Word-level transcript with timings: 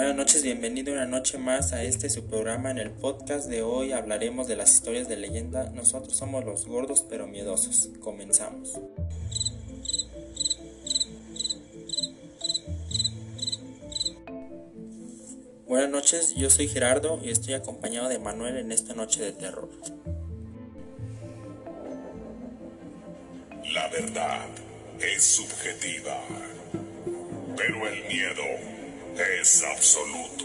Buenas 0.00 0.16
noches, 0.16 0.42
bienvenido 0.42 0.94
una 0.94 1.04
noche 1.04 1.36
más 1.36 1.74
a 1.74 1.82
este 1.82 2.08
su 2.08 2.24
programa. 2.24 2.70
En 2.70 2.78
el 2.78 2.90
podcast 2.90 3.50
de 3.50 3.60
hoy 3.60 3.92
hablaremos 3.92 4.48
de 4.48 4.56
las 4.56 4.72
historias 4.72 5.10
de 5.10 5.18
leyenda. 5.18 5.68
Nosotros 5.74 6.16
somos 6.16 6.42
los 6.42 6.64
gordos 6.64 7.04
pero 7.06 7.26
miedosos. 7.26 7.90
Comenzamos. 8.00 8.80
Buenas 15.68 15.90
noches, 15.90 16.34
yo 16.34 16.48
soy 16.48 16.68
Gerardo 16.68 17.20
y 17.22 17.28
estoy 17.28 17.52
acompañado 17.52 18.08
de 18.08 18.18
Manuel 18.18 18.56
en 18.56 18.72
esta 18.72 18.94
noche 18.94 19.22
de 19.22 19.32
terror. 19.32 19.68
La 23.74 23.86
verdad 23.88 24.48
es 24.98 25.22
subjetiva, 25.22 26.22
pero 27.54 27.86
el 27.86 28.04
miedo 28.08 28.79
es 29.42 29.62
absoluto. 29.64 30.44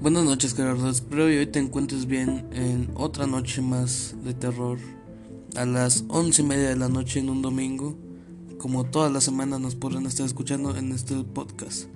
Buenas 0.00 0.24
noches 0.24 0.54
Gerardo, 0.54 0.90
espero 0.90 1.26
que 1.26 1.38
hoy 1.38 1.46
te 1.46 1.58
encuentres 1.58 2.06
bien 2.06 2.48
en 2.52 2.90
otra 2.94 3.26
noche 3.26 3.62
más 3.62 4.14
de 4.22 4.34
terror 4.34 4.78
a 5.56 5.64
las 5.64 6.04
once 6.08 6.42
y 6.42 6.44
media 6.44 6.68
de 6.68 6.76
la 6.76 6.88
noche 6.88 7.20
en 7.20 7.30
un 7.30 7.42
domingo, 7.42 7.96
como 8.58 8.84
todas 8.84 9.10
las 9.10 9.24
semanas 9.24 9.60
nos 9.60 9.74
podrán 9.74 10.06
estar 10.06 10.26
escuchando 10.26 10.76
en 10.76 10.92
este 10.92 11.14
podcast 11.22 11.88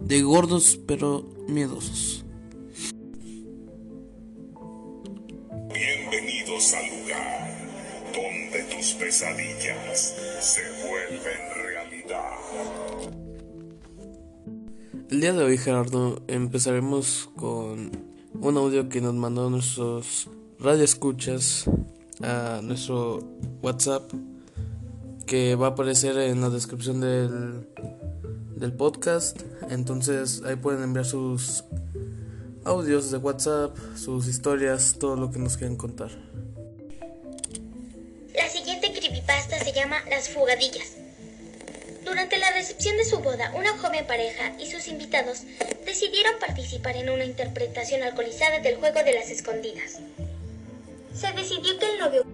de 0.00 0.22
gordos 0.22 0.78
pero 0.86 1.28
miedosos. 1.48 2.24
Bienvenidos 5.72 6.74
al 6.74 7.00
lugar 7.00 7.68
donde 8.14 8.74
tus 8.74 8.92
pesadillas 8.92 10.16
se 10.40 10.62
vuelven 10.88 11.40
realidad. 11.62 13.19
El 15.10 15.20
día 15.20 15.32
de 15.32 15.42
hoy, 15.42 15.58
Gerardo, 15.58 16.22
empezaremos 16.28 17.30
con 17.34 17.90
un 18.32 18.56
audio 18.56 18.88
que 18.88 19.00
nos 19.00 19.12
mandó 19.12 19.50
nuestros 19.50 20.28
radioescuchas 20.60 21.64
a 22.22 22.60
nuestro 22.62 23.18
WhatsApp 23.60 24.08
que 25.26 25.56
va 25.56 25.66
a 25.66 25.70
aparecer 25.70 26.16
en 26.16 26.40
la 26.40 26.48
descripción 26.48 27.00
del, 27.00 27.66
del 28.54 28.72
podcast. 28.72 29.42
Entonces 29.68 30.42
ahí 30.44 30.54
pueden 30.54 30.84
enviar 30.84 31.04
sus 31.04 31.64
audios 32.64 33.10
de 33.10 33.18
WhatsApp, 33.18 33.76
sus 33.96 34.28
historias, 34.28 34.94
todo 35.00 35.16
lo 35.16 35.32
que 35.32 35.40
nos 35.40 35.56
quieran 35.56 35.74
contar. 35.74 36.12
La 38.32 38.48
siguiente 38.48 38.92
creepypasta 38.92 39.58
se 39.58 39.72
llama 39.72 39.96
Las 40.08 40.28
Fugadillas. 40.28 40.99
Durante 42.10 42.38
la 42.38 42.50
recepción 42.50 42.96
de 42.96 43.04
su 43.04 43.20
boda, 43.20 43.52
una 43.54 43.78
joven 43.78 44.04
pareja 44.04 44.52
y 44.58 44.68
sus 44.68 44.88
invitados 44.88 45.42
decidieron 45.86 46.40
participar 46.40 46.96
en 46.96 47.08
una 47.08 47.24
interpretación 47.24 48.02
alcoholizada 48.02 48.58
del 48.58 48.78
juego 48.78 49.04
de 49.04 49.14
las 49.14 49.30
escondidas. 49.30 50.00
Se 51.14 51.30
decidió 51.30 51.78
que 51.78 51.86
el 51.88 51.98
novio 52.00 52.24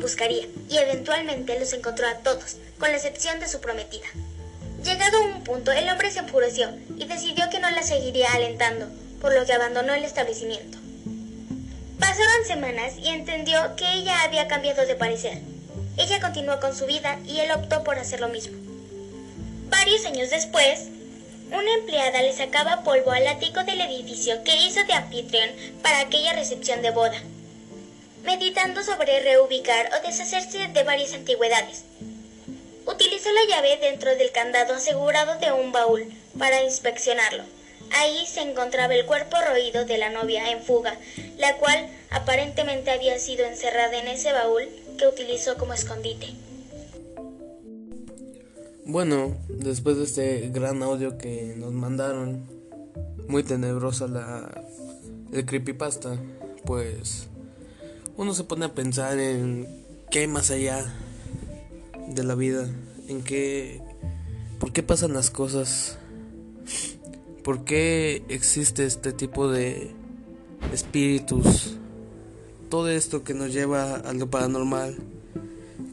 buscaría 0.00 0.48
y 0.68 0.78
eventualmente 0.78 1.60
los 1.60 1.72
encontró 1.72 2.08
a 2.08 2.18
todos, 2.18 2.56
con 2.80 2.90
la 2.90 2.96
excepción 2.96 3.38
de 3.38 3.46
su 3.46 3.60
prometida. 3.60 4.08
Llegado 4.82 5.18
a 5.18 5.20
un 5.20 5.44
punto, 5.44 5.70
el 5.70 5.88
hombre 5.88 6.10
se 6.10 6.18
enfureció 6.18 6.76
y 6.98 7.06
decidió 7.06 7.48
que 7.48 7.60
no 7.60 7.70
la 7.70 7.84
seguiría 7.84 8.32
alentando, 8.32 8.88
por 9.20 9.32
lo 9.32 9.46
que 9.46 9.52
abandonó 9.52 9.94
el 9.94 10.02
establecimiento. 10.02 10.81
Pasaron 12.02 12.44
semanas 12.44 12.94
y 12.98 13.10
entendió 13.10 13.76
que 13.76 13.90
ella 13.92 14.22
había 14.24 14.48
cambiado 14.48 14.84
de 14.84 14.96
parecer. 14.96 15.38
Ella 15.96 16.20
continuó 16.20 16.58
con 16.58 16.74
su 16.74 16.84
vida 16.84 17.20
y 17.24 17.38
él 17.38 17.52
optó 17.52 17.84
por 17.84 17.96
hacer 17.96 18.18
lo 18.18 18.28
mismo. 18.28 18.58
Varios 19.70 20.04
años 20.04 20.28
después, 20.28 20.88
una 21.52 21.72
empleada 21.74 22.20
le 22.22 22.32
sacaba 22.32 22.82
polvo 22.82 23.12
al 23.12 23.28
ático 23.28 23.62
del 23.62 23.80
edificio 23.82 24.42
que 24.42 24.56
hizo 24.56 24.82
de 24.82 24.94
anfitrión 24.94 25.48
para 25.80 26.00
aquella 26.00 26.32
recepción 26.32 26.82
de 26.82 26.90
boda, 26.90 27.22
meditando 28.24 28.82
sobre 28.82 29.20
reubicar 29.20 29.88
o 29.96 30.04
deshacerse 30.04 30.66
de 30.66 30.82
varias 30.82 31.14
antigüedades. 31.14 31.84
Utilizó 32.84 33.30
la 33.30 33.44
llave 33.48 33.76
dentro 33.76 34.16
del 34.16 34.32
candado 34.32 34.74
asegurado 34.74 35.38
de 35.38 35.52
un 35.52 35.70
baúl 35.70 36.12
para 36.36 36.64
inspeccionarlo. 36.64 37.44
Ahí 37.94 38.26
se 38.26 38.40
encontraba 38.40 38.94
el 38.94 39.06
cuerpo 39.06 39.36
roído 39.46 39.84
de 39.84 39.98
la 39.98 40.10
novia 40.10 40.50
en 40.50 40.62
fuga, 40.62 40.96
la 41.38 41.56
cual 41.58 41.88
aparentemente 42.10 42.90
había 42.90 43.18
sido 43.18 43.44
encerrada 43.44 43.98
en 43.98 44.08
ese 44.08 44.32
baúl 44.32 44.64
que 44.98 45.06
utilizó 45.06 45.56
como 45.56 45.74
escondite. 45.74 46.28
Bueno, 48.84 49.36
después 49.48 49.96
de 49.96 50.04
este 50.04 50.48
gran 50.50 50.82
audio 50.82 51.16
que 51.16 51.54
nos 51.56 51.72
mandaron, 51.72 52.46
muy 53.28 53.42
tenebrosa 53.42 54.08
la 54.08 54.50
el 55.32 55.46
creepypasta, 55.46 56.18
pues 56.64 57.28
uno 58.16 58.34
se 58.34 58.44
pone 58.44 58.66
a 58.66 58.74
pensar 58.74 59.18
en 59.18 59.66
qué 60.10 60.20
hay 60.20 60.26
más 60.26 60.50
allá 60.50 60.84
de 62.08 62.22
la 62.22 62.34
vida, 62.34 62.68
en 63.08 63.22
qué 63.22 63.80
por 64.58 64.72
qué 64.72 64.82
pasan 64.82 65.14
las 65.14 65.30
cosas, 65.30 65.96
por 67.42 67.64
qué 67.64 68.22
existe 68.28 68.84
este 68.84 69.12
tipo 69.12 69.50
de 69.50 69.90
espíritus, 70.72 71.76
todo 72.68 72.88
esto 72.88 73.24
que 73.24 73.34
nos 73.34 73.52
lleva 73.52 73.96
a 73.96 74.12
lo 74.12 74.30
paranormal, 74.30 74.96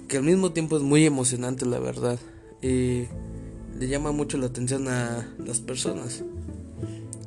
que 0.08 0.18
al 0.18 0.24
mismo 0.24 0.52
tiempo 0.52 0.78
es 0.78 0.84
muy 0.84 1.06
emocionante 1.06 1.66
la 1.66 1.80
verdad 1.80 2.20
y 2.62 3.06
le 3.80 3.88
llama 3.88 4.12
mucho 4.12 4.38
la 4.38 4.48
atención 4.48 4.88
a 4.88 5.34
las 5.40 5.60
personas. 5.60 6.24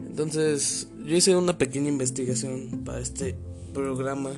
Entonces, 0.06 0.88
yo 1.04 1.16
hice 1.16 1.34
una 1.36 1.58
pequeña 1.58 1.88
investigación 1.88 2.82
para 2.84 3.00
este 3.00 3.34
programa 3.72 4.30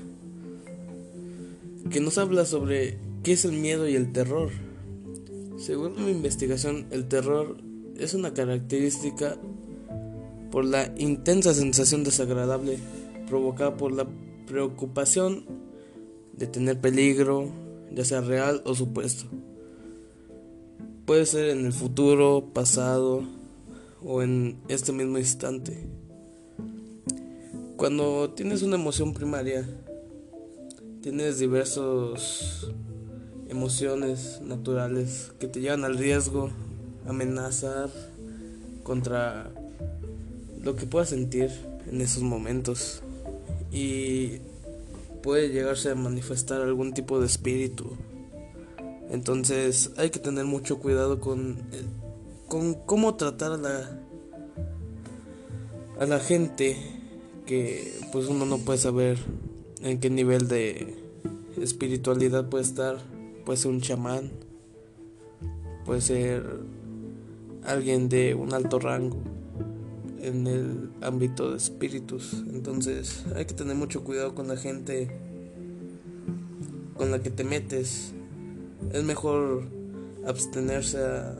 que 1.90 2.00
nos 2.00 2.16
habla 2.18 2.44
sobre 2.44 2.98
qué 3.22 3.32
es 3.32 3.44
el 3.44 3.52
miedo 3.52 3.88
y 3.88 3.96
el 3.96 4.12
terror. 4.12 4.50
Según 5.58 6.04
mi 6.04 6.10
investigación, 6.10 6.86
el 6.90 7.08
terror 7.08 7.58
es 7.98 8.14
una 8.14 8.34
característica 8.34 9.36
por 10.54 10.64
la 10.64 10.94
intensa 10.98 11.52
sensación 11.52 12.04
desagradable 12.04 12.78
provocada 13.26 13.76
por 13.76 13.90
la 13.90 14.06
preocupación 14.46 15.44
de 16.32 16.46
tener 16.46 16.80
peligro, 16.80 17.50
ya 17.92 18.04
sea 18.04 18.20
real 18.20 18.62
o 18.64 18.72
supuesto. 18.76 19.24
Puede 21.06 21.26
ser 21.26 21.48
en 21.48 21.66
el 21.66 21.72
futuro, 21.72 22.50
pasado 22.52 23.24
o 24.00 24.22
en 24.22 24.60
este 24.68 24.92
mismo 24.92 25.18
instante. 25.18 25.88
Cuando 27.76 28.30
tienes 28.30 28.62
una 28.62 28.76
emoción 28.76 29.12
primaria, 29.12 29.68
tienes 31.00 31.40
diversas 31.40 32.68
emociones 33.48 34.40
naturales 34.40 35.32
que 35.40 35.48
te 35.48 35.60
llevan 35.60 35.82
al 35.82 35.98
riesgo, 35.98 36.50
amenazar 37.08 37.90
contra 38.84 39.50
lo 40.64 40.76
que 40.76 40.86
puedas 40.86 41.10
sentir 41.10 41.50
en 41.90 42.00
esos 42.00 42.22
momentos 42.22 43.02
y 43.70 44.38
puede 45.22 45.50
llegarse 45.50 45.90
a 45.90 45.94
manifestar 45.94 46.62
algún 46.62 46.94
tipo 46.94 47.20
de 47.20 47.26
espíritu. 47.26 47.92
Entonces 49.10 49.92
hay 49.96 50.10
que 50.10 50.18
tener 50.18 50.46
mucho 50.46 50.78
cuidado 50.78 51.20
con, 51.20 51.58
con 52.48 52.74
cómo 52.74 53.14
tratar 53.16 53.52
a 53.52 53.56
la, 53.58 54.00
a 56.00 56.06
la 56.06 56.18
gente 56.18 56.76
que 57.46 57.92
pues 58.10 58.28
uno 58.28 58.46
no 58.46 58.58
puede 58.58 58.78
saber 58.78 59.18
en 59.82 60.00
qué 60.00 60.08
nivel 60.08 60.48
de 60.48 60.96
espiritualidad 61.60 62.48
puede 62.48 62.64
estar. 62.64 62.98
Puede 63.44 63.58
ser 63.58 63.72
un 63.72 63.82
chamán, 63.82 64.30
puede 65.84 66.00
ser 66.00 66.60
alguien 67.62 68.08
de 68.08 68.34
un 68.34 68.54
alto 68.54 68.78
rango 68.78 69.33
en 70.24 70.46
el 70.46 70.90
ámbito 71.02 71.50
de 71.50 71.56
espíritus. 71.56 72.44
Entonces 72.52 73.24
hay 73.34 73.44
que 73.44 73.54
tener 73.54 73.76
mucho 73.76 74.04
cuidado 74.04 74.34
con 74.34 74.48
la 74.48 74.56
gente 74.56 75.16
con 76.96 77.10
la 77.10 77.20
que 77.20 77.30
te 77.30 77.44
metes. 77.44 78.12
Es 78.92 79.04
mejor 79.04 79.64
abstenerse 80.26 81.04
a 81.04 81.36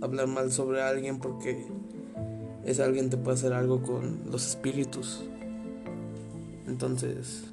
hablar 0.00 0.28
mal 0.28 0.52
sobre 0.52 0.82
alguien 0.82 1.18
porque 1.18 1.66
ese 2.64 2.82
alguien 2.82 3.10
te 3.10 3.16
puede 3.16 3.36
hacer 3.36 3.52
algo 3.52 3.82
con 3.82 4.30
los 4.30 4.46
espíritus. 4.46 5.22
Entonces 6.66 7.44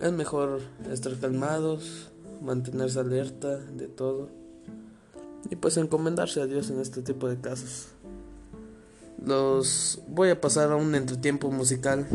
es 0.00 0.12
mejor 0.12 0.60
estar 0.90 1.18
calmados, 1.18 2.10
mantenerse 2.42 3.00
alerta 3.00 3.56
de 3.58 3.86
todo 3.86 4.28
y 5.50 5.56
pues 5.56 5.76
encomendarse 5.76 6.40
a 6.40 6.46
Dios 6.46 6.70
en 6.70 6.80
este 6.80 7.02
tipo 7.02 7.28
de 7.28 7.40
casos 7.40 7.88
los 9.24 10.00
voy 10.08 10.30
a 10.30 10.40
pasar 10.40 10.72
a 10.72 10.76
un 10.76 10.94
entretiempo 10.94 11.50
musical. 11.50 12.06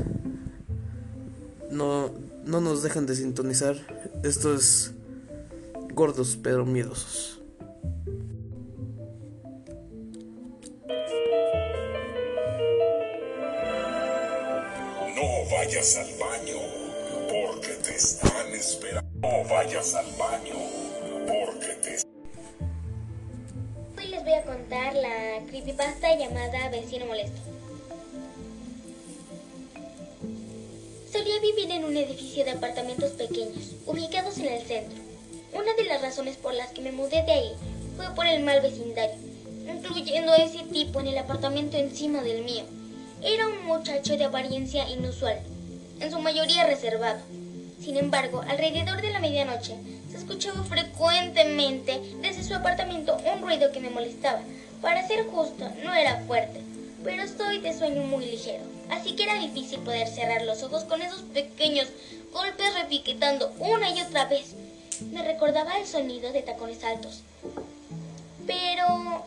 No, 1.69 2.11
no 2.45 2.61
nos 2.61 2.83
dejan 2.83 3.05
de 3.05 3.15
sintonizar. 3.15 3.75
Esto 4.23 4.53
es 4.53 4.91
gordos 5.93 6.37
pero 6.41 6.65
miedosos. 6.65 7.41
No 15.15 15.51
vayas 15.51 15.97
al 15.97 16.09
baño 16.19 16.57
porque 17.29 17.73
te 17.83 17.95
están 17.95 18.47
esperando. 18.53 19.09
No 19.21 19.49
vayas 19.49 19.95
al 19.95 20.05
baño. 20.17 20.64
Contar 24.67 24.95
la 24.95 25.45
creepypasta 25.47 26.17
llamada 26.17 26.69
Vecino 26.69 27.05
Molesto. 27.05 27.39
Solía 31.11 31.39
vivir 31.39 31.69
en 31.69 31.85
un 31.85 31.95
edificio 31.95 32.43
de 32.43 32.51
apartamentos 32.51 33.11
pequeños, 33.11 33.73
ubicados 33.85 34.39
en 34.39 34.47
el 34.47 34.63
centro. 34.63 34.97
Una 35.53 35.71
de 35.75 35.83
las 35.83 36.01
razones 36.01 36.37
por 36.37 36.55
las 36.55 36.71
que 36.71 36.81
me 36.81 36.91
mudé 36.91 37.21
de 37.23 37.31
ahí 37.31 37.51
fue 37.95 38.09
por 38.15 38.25
el 38.25 38.43
mal 38.43 38.59
vecindario, 38.61 39.15
incluyendo 39.71 40.31
a 40.31 40.37
ese 40.37 40.63
tipo 40.63 40.99
en 40.99 41.07
el 41.07 41.17
apartamento 41.19 41.77
encima 41.77 42.23
del 42.23 42.43
mío. 42.43 42.63
Era 43.21 43.47
un 43.47 43.65
muchacho 43.65 44.17
de 44.17 44.23
apariencia 44.23 44.89
inusual, 44.89 45.41
en 45.99 46.09
su 46.09 46.19
mayoría 46.19 46.65
reservado. 46.65 47.19
Sin 47.79 47.97
embargo, 47.97 48.41
alrededor 48.47 48.99
de 49.03 49.11
la 49.11 49.19
medianoche 49.19 49.75
escuchaba 50.25 50.63
frecuentemente 50.63 52.01
desde 52.19 52.43
su 52.43 52.55
apartamento 52.55 53.15
un 53.31 53.43
ruido 53.43 53.71
que 53.71 53.79
me 53.79 53.91
molestaba. 53.91 54.41
Para 54.81 55.07
ser 55.07 55.27
justo, 55.27 55.69
no 55.83 55.93
era 55.93 56.23
fuerte, 56.25 56.61
pero 57.03 57.27
soy 57.27 57.59
de 57.59 57.77
sueño 57.77 58.01
muy 58.01 58.25
ligero, 58.25 58.63
así 58.89 59.15
que 59.15 59.23
era 59.23 59.35
difícil 59.35 59.79
poder 59.81 60.07
cerrar 60.07 60.41
los 60.41 60.63
ojos 60.63 60.83
con 60.85 61.03
esos 61.03 61.21
pequeños 61.21 61.87
golpes 62.33 62.73
repiquetando 62.73 63.53
una 63.59 63.91
y 63.91 64.01
otra 64.01 64.25
vez. 64.25 64.55
Me 65.11 65.21
recordaba 65.21 65.77
el 65.77 65.85
sonido 65.85 66.31
de 66.33 66.41
tacones 66.41 66.83
altos, 66.83 67.21
pero 68.47 69.23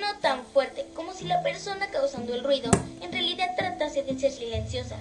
no 0.00 0.18
tan 0.22 0.44
fuerte, 0.46 0.86
como 0.94 1.12
si 1.12 1.24
la 1.24 1.42
persona 1.42 1.88
causando 1.88 2.34
el 2.34 2.42
ruido 2.42 2.70
en 3.02 3.12
realidad 3.12 3.54
tratase 3.56 4.02
de 4.02 4.18
ser 4.18 4.32
silenciosa. 4.32 4.96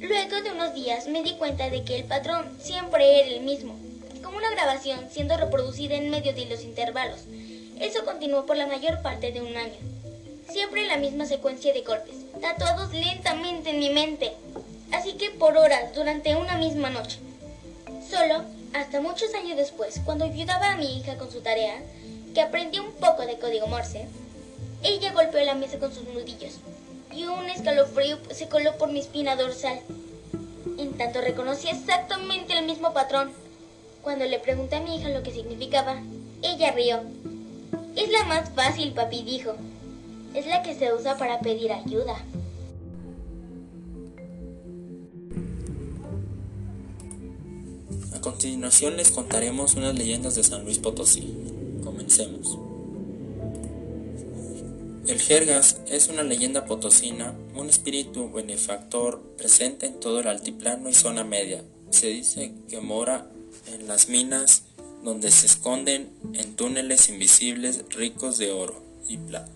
Luego 0.00 0.40
de 0.42 0.52
unos 0.52 0.74
días 0.74 1.08
me 1.08 1.24
di 1.24 1.32
cuenta 1.32 1.70
de 1.70 1.82
que 1.82 1.96
el 1.96 2.04
patrón 2.04 2.56
siempre 2.62 3.20
era 3.20 3.34
el 3.34 3.40
mismo, 3.40 3.74
como 4.22 4.36
una 4.36 4.50
grabación 4.50 5.00
siendo 5.10 5.36
reproducida 5.36 5.96
en 5.96 6.08
medio 6.08 6.32
de 6.32 6.46
los 6.46 6.62
intervalos. 6.62 7.22
Eso 7.80 8.04
continuó 8.04 8.46
por 8.46 8.56
la 8.56 8.68
mayor 8.68 9.02
parte 9.02 9.32
de 9.32 9.40
un 9.40 9.56
año. 9.56 9.74
Siempre 10.48 10.86
la 10.86 10.98
misma 10.98 11.26
secuencia 11.26 11.72
de 11.72 11.82
golpes, 11.82 12.14
tatuados 12.40 12.92
lentamente 12.94 13.70
en 13.70 13.80
mi 13.80 13.90
mente. 13.90 14.34
Así 14.92 15.14
que 15.14 15.30
por 15.30 15.56
horas 15.56 15.92
durante 15.96 16.36
una 16.36 16.56
misma 16.58 16.90
noche. 16.90 17.18
Solo 18.08 18.44
hasta 18.74 19.00
muchos 19.00 19.34
años 19.34 19.56
después, 19.56 20.00
cuando 20.04 20.26
ayudaba 20.26 20.70
a 20.70 20.76
mi 20.76 20.96
hija 20.96 21.18
con 21.18 21.32
su 21.32 21.40
tarea, 21.40 21.82
que 22.34 22.40
aprendió 22.40 22.84
un 22.84 22.92
poco 22.92 23.26
de 23.26 23.38
código 23.38 23.66
Morse, 23.66 24.06
ella 24.84 25.12
golpeó 25.12 25.44
la 25.44 25.56
mesa 25.56 25.80
con 25.80 25.92
sus 25.92 26.04
nudillos 26.04 26.60
y 27.14 27.24
un 27.24 27.48
escalofrío 27.48 28.18
se 28.30 28.48
coló 28.48 28.76
por 28.78 28.90
mi 28.90 29.00
espina 29.00 29.36
dorsal. 29.36 29.80
En 30.78 30.92
tanto 30.96 31.20
reconocí 31.20 31.68
exactamente 31.68 32.56
el 32.56 32.66
mismo 32.66 32.92
patrón. 32.92 33.30
Cuando 34.02 34.24
le 34.24 34.38
pregunté 34.38 34.76
a 34.76 34.80
mi 34.80 34.96
hija 34.96 35.08
lo 35.08 35.22
que 35.22 35.32
significaba, 35.32 36.00
ella 36.42 36.72
rió. 36.72 37.00
Es 37.96 38.10
la 38.10 38.24
más 38.24 38.50
fácil, 38.50 38.92
papi 38.92 39.22
dijo. 39.22 39.54
Es 40.34 40.46
la 40.46 40.62
que 40.62 40.74
se 40.74 40.92
usa 40.92 41.16
para 41.16 41.40
pedir 41.40 41.72
ayuda. 41.72 42.16
A 48.14 48.20
continuación 48.20 48.96
les 48.96 49.10
contaremos 49.10 49.74
unas 49.74 49.94
leyendas 49.94 50.34
de 50.36 50.44
San 50.44 50.64
Luis 50.64 50.78
Potosí. 50.78 51.34
Comencemos. 51.82 52.67
El 55.08 55.22
Jergas 55.22 55.78
es 55.88 56.08
una 56.08 56.22
leyenda 56.22 56.66
potosina, 56.66 57.32
un 57.54 57.70
espíritu 57.70 58.30
benefactor 58.30 59.22
presente 59.38 59.86
en 59.86 60.00
todo 60.00 60.20
el 60.20 60.26
altiplano 60.26 60.90
y 60.90 60.92
zona 60.92 61.24
media. 61.24 61.64
Se 61.88 62.08
dice 62.08 62.52
que 62.68 62.82
mora 62.82 63.26
en 63.72 63.88
las 63.88 64.10
minas 64.10 64.64
donde 65.02 65.30
se 65.30 65.46
esconden 65.46 66.10
en 66.34 66.56
túneles 66.56 67.08
invisibles 67.08 67.86
ricos 67.88 68.36
de 68.36 68.52
oro 68.52 68.82
y 69.08 69.16
plata. 69.16 69.50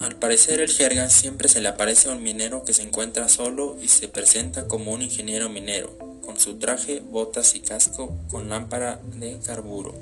Al 0.00 0.16
parecer 0.16 0.60
el 0.60 0.70
Jergas 0.70 1.14
siempre 1.14 1.48
se 1.48 1.62
le 1.62 1.68
aparece 1.68 2.10
a 2.10 2.12
un 2.12 2.22
minero 2.22 2.62
que 2.62 2.74
se 2.74 2.82
encuentra 2.82 3.30
solo 3.30 3.78
y 3.82 3.88
se 3.88 4.08
presenta 4.08 4.68
como 4.68 4.92
un 4.92 5.00
ingeniero 5.00 5.48
minero, 5.48 5.96
con 6.20 6.38
su 6.38 6.58
traje, 6.58 7.00
botas 7.00 7.54
y 7.54 7.60
casco 7.60 8.18
con 8.28 8.50
lámpara 8.50 9.00
de 9.18 9.38
carburo. 9.38 9.94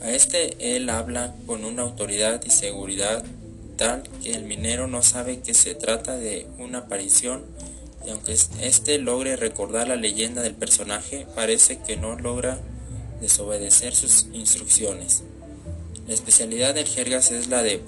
A 0.00 0.10
este 0.10 0.76
él 0.76 0.90
habla 0.90 1.34
con 1.46 1.64
una 1.64 1.82
autoridad 1.82 2.42
y 2.44 2.50
seguridad 2.50 3.24
tal 3.76 4.02
que 4.22 4.32
el 4.32 4.44
minero 4.44 4.86
no 4.86 5.02
sabe 5.02 5.40
que 5.40 5.54
se 5.54 5.74
trata 5.74 6.16
de 6.16 6.46
una 6.58 6.78
aparición 6.78 7.44
y 8.06 8.10
aunque 8.10 8.32
éste 8.32 8.98
logre 8.98 9.36
recordar 9.36 9.88
la 9.88 9.96
leyenda 9.96 10.42
del 10.42 10.54
personaje, 10.54 11.26
parece 11.34 11.80
que 11.80 11.96
no 11.96 12.16
logra 12.16 12.58
desobedecer 13.20 13.94
sus 13.94 14.26
instrucciones. 14.32 15.24
La 16.06 16.14
especialidad 16.14 16.74
del 16.74 16.86
Jergas 16.86 17.32
es 17.32 17.48
la 17.48 17.64
de 17.64 17.82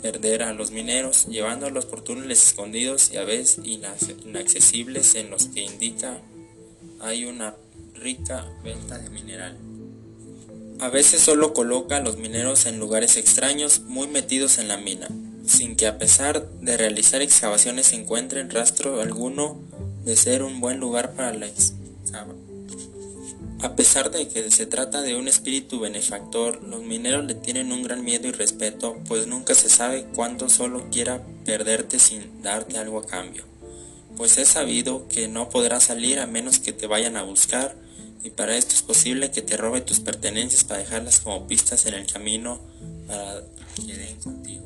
perder 0.00 0.42
a 0.44 0.52
los 0.52 0.70
mineros, 0.70 1.26
llevándolos 1.26 1.86
por 1.86 2.02
túneles 2.02 2.46
escondidos 2.46 3.10
y 3.12 3.16
a 3.16 3.24
veces 3.24 3.64
inaccesibles 3.64 5.16
en 5.16 5.30
los 5.30 5.46
que 5.46 5.62
indica 5.62 6.18
hay 7.00 7.24
una 7.24 7.56
rica 7.94 8.46
venta 8.62 8.98
de 8.98 9.10
mineral. 9.10 9.73
A 10.80 10.88
veces 10.88 11.22
solo 11.22 11.54
coloca 11.54 11.96
a 11.96 12.00
los 12.00 12.16
mineros 12.16 12.66
en 12.66 12.78
lugares 12.78 13.16
extraños 13.16 13.80
muy 13.80 14.08
metidos 14.08 14.58
en 14.58 14.68
la 14.68 14.76
mina, 14.76 15.08
sin 15.46 15.76
que 15.76 15.86
a 15.86 15.98
pesar 15.98 16.50
de 16.60 16.76
realizar 16.76 17.22
excavaciones 17.22 17.86
se 17.86 17.96
encuentren 17.96 18.50
rastro 18.50 19.00
alguno 19.00 19.60
de 20.04 20.16
ser 20.16 20.42
un 20.42 20.60
buen 20.60 20.80
lugar 20.80 21.14
para 21.14 21.32
la 21.32 21.46
excavación. 21.46 22.44
A 23.64 23.76
pesar 23.76 24.10
de 24.10 24.28
que 24.28 24.50
se 24.50 24.66
trata 24.66 25.00
de 25.00 25.16
un 25.16 25.26
espíritu 25.26 25.80
benefactor, 25.80 26.62
los 26.64 26.82
mineros 26.82 27.24
le 27.24 27.34
tienen 27.34 27.72
un 27.72 27.82
gran 27.82 28.04
miedo 28.04 28.28
y 28.28 28.32
respeto, 28.32 29.00
pues 29.08 29.26
nunca 29.26 29.54
se 29.54 29.70
sabe 29.70 30.04
cuándo 30.14 30.50
solo 30.50 30.90
quiera 30.90 31.24
perderte 31.46 31.98
sin 31.98 32.42
darte 32.42 32.76
algo 32.76 32.98
a 32.98 33.06
cambio. 33.06 33.44
Pues 34.18 34.36
es 34.36 34.48
sabido 34.48 35.08
que 35.08 35.28
no 35.28 35.48
podrás 35.48 35.84
salir 35.84 36.20
a 36.20 36.26
menos 36.26 36.58
que 36.58 36.74
te 36.74 36.86
vayan 36.86 37.16
a 37.16 37.22
buscar 37.22 37.74
y 38.24 38.30
para 38.30 38.56
esto 38.56 38.74
es 38.74 38.82
posible 38.82 39.30
que 39.30 39.42
te 39.42 39.58
robe 39.58 39.82
tus 39.82 40.00
pertenencias 40.00 40.64
para 40.64 40.80
dejarlas 40.80 41.20
como 41.20 41.46
pistas 41.46 41.84
en 41.84 41.92
el 41.92 42.10
camino 42.10 42.58
para 43.06 43.42
que 43.76 43.94
den 43.94 44.16
contigo. 44.16 44.64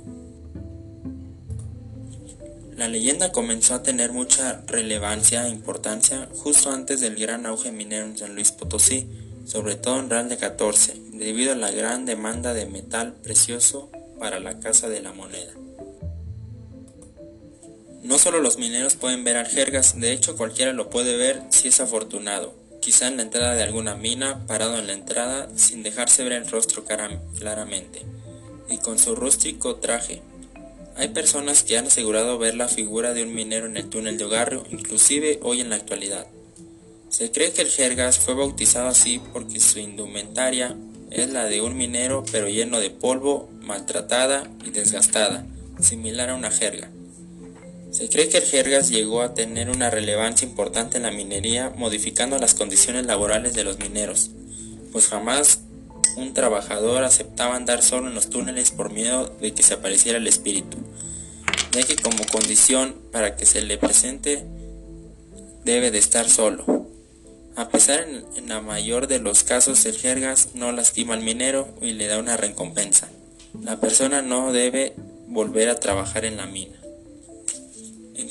La 2.77 2.87
leyenda 2.87 3.33
comenzó 3.33 3.75
a 3.75 3.83
tener 3.83 4.12
mucha 4.12 4.62
relevancia 4.69 5.45
e 5.45 5.50
importancia 5.50 6.29
justo 6.37 6.71
antes 6.71 7.00
del 7.00 7.17
gran 7.17 7.47
auge 7.47 7.73
minero 7.73 8.07
en 8.07 8.17
San 8.17 8.37
Luis 8.37 8.53
Potosí, 8.53 9.09
sobre 9.45 9.75
todo 9.75 9.99
en 9.99 10.09
Real 10.09 10.29
de 10.29 10.37
14, 10.37 10.95
debido 11.15 11.53
a 11.53 11.57
la 11.57 11.73
gran 11.73 12.07
demanda 12.07 12.55
de 12.55 12.67
metal 12.67 13.15
precioso 13.15 13.91
para 14.21 14.38
la 14.38 14.61
Casa 14.61 14.88
de 14.88 15.00
la 15.00 15.12
Moneda. 15.12 15.55
No 18.05 18.19
solo 18.19 18.41
los 18.41 18.57
mineros 18.57 18.95
pueden 18.95 19.25
ver 19.25 19.37
aljergas, 19.37 19.99
de 19.99 20.12
hecho 20.12 20.37
cualquiera 20.37 20.73
lo 20.73 20.88
puede 20.91 21.17
ver 21.17 21.43
si 21.50 21.69
es 21.69 21.81
afortunado, 21.81 22.68
quizá 22.88 23.07
en 23.09 23.18
la 23.18 23.23
entrada 23.25 23.54
de 23.54 23.62
alguna 23.62 23.97
mina, 23.97 24.47
parado 24.47 24.78
en 24.78 24.87
la 24.87 24.95
entrada, 24.95 25.50
sin 25.54 25.83
dejarse 25.83 26.25
ver 26.25 26.33
el 26.33 26.49
rostro 26.49 26.87
claramente, 26.87 28.00
y 28.71 28.78
con 28.78 28.99
su 28.99 29.14
rústico 29.14 29.76
traje. 29.76 30.23
Hay 30.97 31.09
personas 31.09 31.62
que 31.64 31.76
han 31.76 31.88
asegurado 31.88 32.38
ver 32.38 32.54
la 32.54 32.66
figura 32.66 33.12
de 33.12 33.25
un 33.25 33.35
minero 33.35 33.66
en 33.66 33.76
el 33.76 33.90
túnel 33.90 34.16
de 34.16 34.25
Ogarrio, 34.25 34.64
inclusive 34.71 35.38
hoy 35.42 35.61
en 35.61 35.68
la 35.68 35.76
actualidad. 35.76 36.28
Se 37.11 37.30
cree 37.30 37.52
que 37.52 37.61
el 37.61 37.68
Jergas 37.68 38.21
fue 38.21 38.33
bautizado 38.33 38.88
así 38.88 39.21
porque 39.35 39.61
su 39.61 39.80
indumentaria 39.80 40.75
es 41.11 41.28
la 41.28 41.45
de 41.45 41.61
un 41.61 41.76
minero 41.76 42.25
pero 42.33 42.49
lleno 42.49 42.80
de 42.80 42.88
polvo, 42.88 43.50
maltratada 43.61 44.50
y 44.64 44.71
desgastada, 44.71 45.45
similar 45.78 46.30
a 46.30 46.37
una 46.37 46.50
jerga. 46.50 46.90
Se 47.90 48.11
cree 48.11 48.28
que 48.28 48.38
el 48.38 48.45
Jergas 48.45 48.90
llegó 48.90 49.23
a 49.23 49.33
tener 49.33 49.71
una 49.71 49.88
relevancia 49.88 50.47
importante 50.47 50.99
en 50.99 51.04
la 51.04 51.11
minería, 51.11 51.73
modificando 51.75 52.38
las 52.38 52.54
condiciones 52.54 53.07
laborales 53.07 53.54
de 53.54 53.64
los 53.64 53.78
mineros, 53.78 54.30
pues 54.92 55.09
jamás 55.09 55.61
un 56.16 56.35
trabajador 56.35 57.02
aceptaba 57.02 57.57
andar 57.57 57.83
solo 57.83 58.09
en 58.09 58.14
los 58.14 58.28
túneles 58.28 58.73
por 58.73 58.92
miedo 58.92 59.35
de 59.40 59.54
que 59.54 59.62
se 59.62 59.75
apareciera 59.75 60.18
el 60.18 60.26
espíritu, 60.26 60.76
ya 61.73 61.83
que 61.83 61.97
como 61.97 62.26
condición 62.30 62.95
para 63.11 63.37
que 63.37 63.47
se 63.47 63.62
le 63.62 63.78
presente 63.78 64.45
debe 65.64 65.90
de 65.90 65.99
estar 65.99 66.28
solo. 66.28 66.87
A 67.57 67.71
pesar 67.71 68.07
en, 68.07 68.25
en 68.37 68.49
la 68.49 68.61
mayor 68.61 69.07
de 69.07 69.18
los 69.18 69.45
casos 69.45 69.87
el 69.87 69.97
Jergas 69.97 70.50
no 70.54 70.73
lastima 70.73 71.14
al 71.14 71.23
minero 71.23 71.68
y 71.80 71.92
le 71.92 72.07
da 72.07 72.18
una 72.18 72.37
recompensa. 72.37 73.09
La 73.62 73.80
persona 73.80 74.21
no 74.21 74.52
debe 74.52 74.92
volver 75.26 75.71
a 75.71 75.80
trabajar 75.80 76.26
en 76.26 76.37
la 76.37 76.47
mina. 76.47 76.76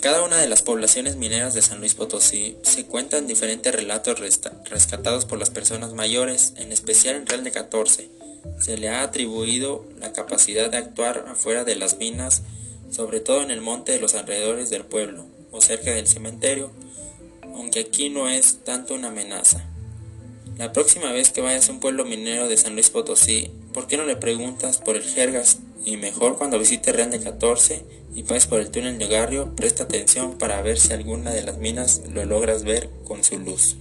Cada 0.08 0.24
una 0.24 0.38
de 0.38 0.48
las 0.48 0.62
poblaciones 0.62 1.18
mineras 1.18 1.54
de 1.54 1.62
San 1.62 1.80
Luis 1.80 1.94
Potosí 1.94 2.56
se 2.62 2.86
cuentan 2.86 3.28
diferentes 3.28 3.76
relatos 3.76 4.22
rescatados 4.22 5.26
por 5.26 5.38
las 5.38 5.50
personas 5.50 5.92
mayores, 5.92 6.54
en 6.56 6.72
especial 6.72 7.18
en 7.18 7.26
Real 7.26 7.44
de 7.44 7.52
14. 7.52 8.10
Se 8.58 8.78
le 8.78 8.88
ha 8.88 9.04
atribuido 9.04 9.86
la 10.00 10.14
capacidad 10.14 10.72
de 10.72 10.78
actuar 10.78 11.26
afuera 11.28 11.66
de 11.66 11.76
las 11.76 11.98
minas 11.98 12.44
sobre 12.90 13.20
todo 13.20 13.42
en 13.42 13.52
el 13.52 13.60
monte 13.60 13.92
de 13.92 14.00
los 14.00 14.16
alrededores 14.16 14.70
del 14.70 14.86
pueblo 14.86 15.26
o 15.52 15.60
cerca 15.60 15.92
del 15.92 16.08
cementerio, 16.08 16.72
aunque 17.44 17.82
aquí 17.82 18.10
no 18.10 18.30
es 18.30 18.64
tanto 18.64 18.94
una 18.94 19.10
amenaza. 19.10 19.70
La 20.58 20.72
próxima 20.72 21.12
vez 21.12 21.32
que 21.32 21.42
vayas 21.42 21.68
a 21.68 21.74
un 21.74 21.82
pueblo 21.82 22.06
minero 22.06 22.48
de 22.48 22.56
San 22.56 22.76
Luis 22.76 22.90
Potosí, 22.92 23.52
¿por 23.74 23.88
qué 23.88 23.98
no 23.98 24.06
le 24.06 24.16
preguntas 24.16 24.78
por 24.78 24.96
el 24.96 25.04
Jergas? 25.04 25.58
Y 25.88 25.96
mejor 25.96 26.38
cuando 26.38 26.60
visites 26.60 26.94
Real 26.94 27.12
de 27.12 27.22
14 27.22 27.82
y 28.14 28.24
pases 28.24 28.48
por 28.48 28.60
el 28.60 28.72
túnel 28.72 29.00
de 29.00 29.08
Garrio, 29.08 29.56
presta 29.56 29.84
atención 29.84 30.38
para 30.38 30.62
ver 30.62 30.78
si 30.78 30.92
alguna 30.92 31.32
de 31.32 31.44
las 31.44 31.60
minas 31.60 32.02
lo 32.12 32.26
logras 32.26 32.66
ver 32.66 32.90
con 33.06 33.24
su 33.24 33.40
luz. 33.40 33.78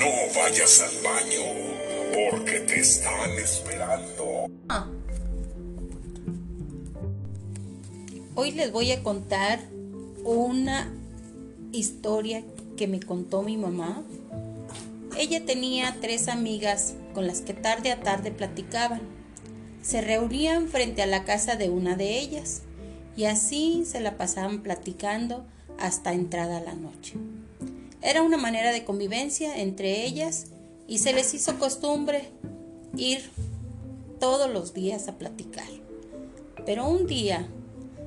No 0.00 0.34
vayas 0.34 0.80
al 0.80 1.04
baño, 1.04 1.42
porque 2.12 2.58
te 2.58 2.80
están 2.80 3.30
esperando. 3.38 4.48
Hoy 8.34 8.50
les 8.50 8.72
voy 8.72 8.90
a 8.90 9.00
contar 9.04 9.60
una 10.24 10.92
historia 11.70 12.42
que 12.76 12.88
me 12.88 12.98
contó 12.98 13.42
mi 13.42 13.56
mamá. 13.56 14.02
Ella 15.18 15.44
tenía 15.44 15.96
tres 16.00 16.28
amigas 16.28 16.94
con 17.14 17.26
las 17.26 17.40
que 17.40 17.54
tarde 17.54 17.92
a 17.92 18.00
tarde 18.00 18.30
platicaban. 18.30 19.00
Se 19.82 20.00
reunían 20.00 20.68
frente 20.68 21.02
a 21.02 21.06
la 21.06 21.24
casa 21.24 21.56
de 21.56 21.70
una 21.70 21.96
de 21.96 22.18
ellas 22.18 22.62
y 23.16 23.24
así 23.24 23.84
se 23.86 24.00
la 24.00 24.16
pasaban 24.16 24.62
platicando 24.62 25.44
hasta 25.78 26.12
entrada 26.12 26.60
la 26.60 26.74
noche. 26.74 27.14
Era 28.00 28.22
una 28.22 28.36
manera 28.36 28.72
de 28.72 28.84
convivencia 28.84 29.58
entre 29.58 30.04
ellas 30.04 30.46
y 30.88 30.98
se 30.98 31.12
les 31.12 31.34
hizo 31.34 31.58
costumbre 31.58 32.30
ir 32.96 33.30
todos 34.18 34.50
los 34.50 34.72
días 34.74 35.08
a 35.08 35.18
platicar. 35.18 35.68
Pero 36.64 36.88
un 36.88 37.06
día 37.06 37.48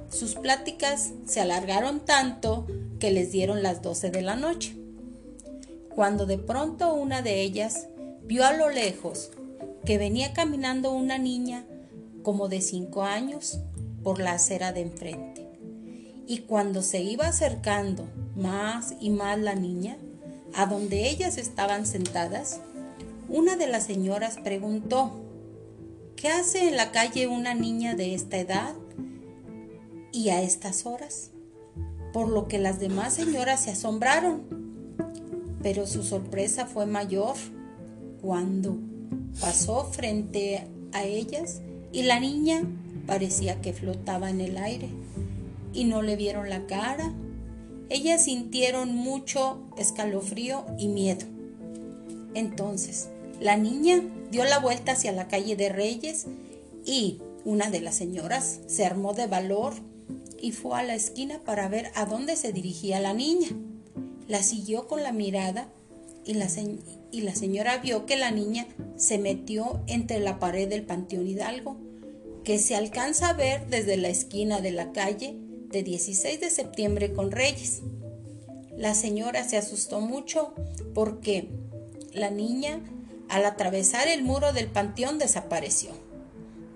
sus 0.10 0.36
pláticas 0.36 1.12
se 1.26 1.42
alargaron 1.42 2.00
tanto 2.00 2.66
que 3.00 3.12
les 3.12 3.32
dieron 3.32 3.64
las 3.64 3.82
12 3.82 4.12
de 4.12 4.22
la 4.22 4.36
noche. 4.36 4.76
Cuando 5.96 6.26
de 6.26 6.38
pronto 6.38 6.94
una 6.94 7.22
de 7.22 7.42
ellas 7.42 7.88
vio 8.24 8.46
a 8.46 8.52
lo 8.52 8.70
lejos 8.70 9.32
que 9.86 9.98
venía 9.98 10.34
caminando 10.34 10.92
una 10.92 11.18
niña 11.18 11.66
como 12.22 12.50
de 12.50 12.60
cinco 12.60 13.04
años 13.04 13.60
por 14.04 14.20
la 14.20 14.34
acera 14.34 14.74
de 14.74 14.82
enfrente. 14.82 15.48
Y 16.28 16.40
cuando 16.40 16.82
se 16.82 17.02
iba 17.02 17.28
acercando 17.28 18.10
más 18.36 18.96
y 19.00 19.10
más 19.10 19.40
la 19.40 19.56
niña, 19.56 19.98
a 20.54 20.66
donde 20.66 21.08
ellas 21.08 21.38
estaban 21.38 21.86
sentadas, 21.86 22.60
una 23.30 23.56
de 23.56 23.68
las 23.68 23.86
señoras 23.86 24.38
preguntó, 24.44 25.12
¿qué 26.16 26.30
hace 26.30 26.68
en 26.68 26.78
la 26.78 26.92
calle 26.92 27.28
una 27.28 27.54
niña 27.54 27.96
de 27.96 28.16
esta 28.16 28.38
edad 28.38 28.74
y 30.12 30.30
a 30.30 30.42
estas 30.42 30.86
horas? 30.86 31.32
Por 32.12 32.28
lo 32.30 32.48
que 32.48 32.60
las 32.60 32.80
demás 32.80 33.14
señoras 33.14 33.64
se 33.64 33.72
asombraron, 33.72 34.65
pero 35.66 35.88
su 35.88 36.04
sorpresa 36.04 36.68
fue 36.68 36.86
mayor 36.86 37.34
cuando 38.22 38.78
pasó 39.42 39.86
frente 39.86 40.68
a 40.92 41.04
ellas 41.06 41.62
y 41.92 42.04
la 42.04 42.20
niña 42.20 42.62
parecía 43.08 43.62
que 43.62 43.74
flotaba 43.74 44.30
en 44.30 44.42
el 44.42 44.58
aire 44.58 44.90
y 45.74 45.86
no 45.86 46.04
le 46.04 46.18
vieron 46.18 46.52
la 46.52 46.68
cara. 46.68 47.12
Ellas 47.90 48.26
sintieron 48.26 48.94
mucho 48.94 49.58
escalofrío 49.76 50.68
y 50.78 50.88
miedo. 50.88 51.26
Entonces, 52.36 53.10
la 53.42 53.58
niña 53.58 54.04
dio 54.30 54.44
la 54.44 54.60
vuelta 54.60 54.92
hacia 54.92 55.14
la 55.14 55.28
calle 55.28 55.56
de 55.56 55.70
Reyes 55.70 56.28
y 56.86 57.22
una 57.44 57.72
de 57.72 57.82
las 57.82 57.96
señoras 57.96 58.60
se 58.68 58.86
armó 58.86 59.16
de 59.16 59.26
valor 59.26 59.74
y 60.40 60.52
fue 60.52 60.78
a 60.78 60.84
la 60.84 60.94
esquina 60.94 61.40
para 61.40 61.68
ver 61.70 61.90
a 61.96 62.06
dónde 62.06 62.36
se 62.36 62.54
dirigía 62.54 63.00
la 63.00 63.16
niña. 63.16 63.50
La 64.28 64.44
siguió 64.44 64.88
con 64.88 65.04
la 65.04 65.12
mirada 65.12 65.70
y 66.26 66.34
la, 66.34 67.36
señora 67.36 67.78
vio 67.78 68.06
que 68.06 68.16
la 68.16 68.32
niña 68.32 68.68
se 68.98 69.20
metió 69.20 69.82
entre 69.88 70.20
la 70.20 70.40
pared 70.40 70.68
del 70.68 70.84
Panteón 70.84 71.28
Hidalgo, 71.28 71.78
que 72.44 72.58
se 72.58 72.76
alcanza 72.76 73.30
a 73.30 73.34
ver 73.34 73.68
desde 73.68 73.98
la 73.98 74.10
esquina 74.10 74.60
de 74.62 74.72
la 74.72 74.92
calle 74.92 75.38
de 75.70 75.84
16 75.84 76.40
de 76.40 76.50
septiembre 76.50 77.14
con 77.14 77.32
Reyes. 77.32 77.82
La 78.76 78.96
señora 78.96 79.48
se 79.48 79.58
asustó 79.58 80.02
mucho 80.02 80.54
porque 80.94 81.50
la 82.12 82.32
niña 82.32 82.82
al 83.30 83.46
atravesar 83.46 84.08
el 84.08 84.24
muro 84.24 84.54
del 84.54 84.68
panteón 84.68 85.20
desapareció. 85.20 85.92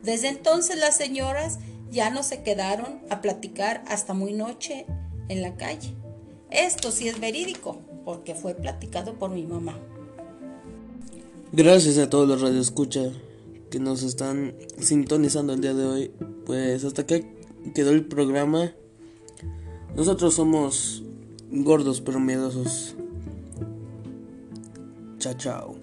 Desde 0.03 0.29
entonces 0.29 0.77
las 0.77 0.95
señoras 0.95 1.59
ya 1.91 2.09
no 2.09 2.23
se 2.23 2.43
quedaron 2.43 3.01
a 3.09 3.21
platicar 3.21 3.83
hasta 3.87 4.13
muy 4.13 4.33
noche 4.33 4.85
en 5.27 5.41
la 5.41 5.55
calle. 5.55 5.98
Esto 6.51 6.91
sí 6.91 7.07
es 7.07 7.19
verídico, 7.19 7.79
porque 8.05 8.35
fue 8.35 8.55
platicado 8.55 9.13
por 9.13 9.29
mi 9.29 9.43
mamá. 9.43 9.77
Gracias 11.51 11.97
a 11.97 12.09
todos 12.09 12.27
los 12.27 12.41
radioescuchas 12.41 13.13
que 13.69 13.79
nos 13.79 14.03
están 14.03 14.55
sintonizando 14.79 15.53
el 15.53 15.61
día 15.61 15.73
de 15.73 15.85
hoy. 15.85 16.11
Pues 16.45 16.83
hasta 16.83 17.05
que 17.05 17.25
quedó 17.73 17.91
el 17.91 18.05
programa. 18.05 18.73
Nosotros 19.95 20.35
somos 20.35 21.03
gordos 21.51 22.01
pero 22.01 22.19
miedosos. 22.19 22.95
Chao, 25.19 25.33
chao. 25.33 25.78